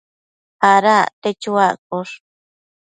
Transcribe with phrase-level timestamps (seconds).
[0.73, 2.15] Ada acte chuaccosh